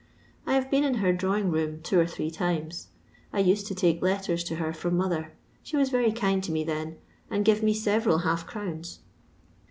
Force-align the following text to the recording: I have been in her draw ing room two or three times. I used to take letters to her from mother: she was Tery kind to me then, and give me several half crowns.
I 0.47 0.55
have 0.55 0.71
been 0.71 0.83
in 0.83 0.95
her 0.95 1.13
draw 1.13 1.37
ing 1.37 1.51
room 1.51 1.79
two 1.83 1.99
or 1.99 2.07
three 2.07 2.31
times. 2.31 2.87
I 3.31 3.37
used 3.39 3.67
to 3.67 3.75
take 3.75 4.01
letters 4.01 4.43
to 4.45 4.55
her 4.55 4.73
from 4.73 4.97
mother: 4.97 5.33
she 5.61 5.77
was 5.77 5.91
Tery 5.91 6.11
kind 6.15 6.43
to 6.43 6.51
me 6.51 6.63
then, 6.63 6.97
and 7.29 7.45
give 7.45 7.61
me 7.61 7.75
several 7.75 8.17
half 8.17 8.47
crowns. 8.47 9.01